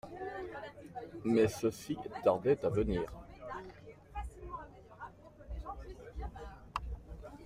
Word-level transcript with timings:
Mais 1.25 1.47
ceux-ci 1.47 1.95
tardaient 2.23 2.65
à 2.65 2.69
venir 2.69 3.05